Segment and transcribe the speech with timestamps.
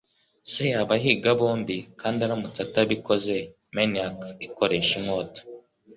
[0.51, 3.35] Se yabahiga bombi, kandi aramutse atabikoze,
[3.75, 5.41] maniac ikoresha inkota.